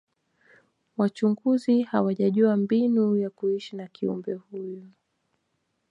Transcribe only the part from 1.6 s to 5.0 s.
hawajajua mbinu ya kuishi na kiumbe huyu